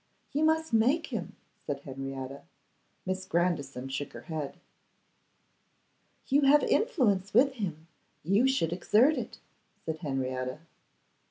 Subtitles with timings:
[0.33, 1.35] 'You must make him,'
[1.67, 2.41] said Henrietta.
[3.05, 4.57] Miss Grandison shook her head.
[6.25, 7.85] 'You have influence with him;
[8.23, 9.37] you should exert it,'
[9.85, 10.61] said Henrietta.